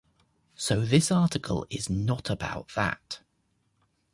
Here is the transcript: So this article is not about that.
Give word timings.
So 0.55 0.81
this 0.83 1.11
article 1.11 1.67
is 1.69 1.87
not 1.87 2.31
about 2.31 2.69
that. 2.69 3.19